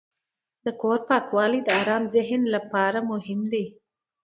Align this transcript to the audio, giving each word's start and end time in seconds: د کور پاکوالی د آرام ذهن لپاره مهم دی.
د 0.65 0.67
کور 0.81 0.99
پاکوالی 1.09 1.59
د 1.63 1.69
آرام 1.81 2.03
ذهن 2.15 2.41
لپاره 2.55 2.99
مهم 3.11 3.39
دی. 3.51 3.65